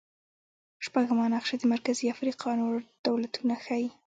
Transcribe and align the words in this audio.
شپږمه 0.85 1.25
نقشه 1.35 1.55
د 1.59 1.63
مرکزي 1.73 2.05
افریقا 2.13 2.49
نور 2.59 2.75
دولتونه 3.07 3.53
ښيي. 3.63 3.89